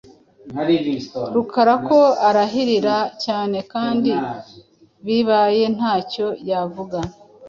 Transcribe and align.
Rukara 1.33 1.73
ko 1.87 1.99
arahira 2.29 2.97
cyane 3.23 3.57
kandi 3.73 4.11
bibaye 5.05 5.63
ntacyo 5.77 6.27
yavuga. 6.49 6.97